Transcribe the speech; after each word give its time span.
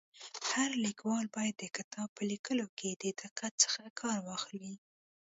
هر 0.49 0.69
لیکوال 0.85 1.25
باید 1.35 1.55
د 1.57 1.65
کتاب 1.77 2.07
په 2.17 2.23
ليکلو 2.31 2.65
کي 2.77 2.89
د 2.93 3.05
دقت 3.21 3.53
څخه 3.63 3.81
کار 4.01 4.17
واخلي. 4.29 4.73